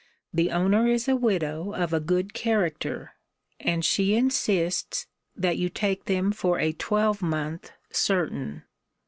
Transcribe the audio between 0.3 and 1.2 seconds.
The owner is a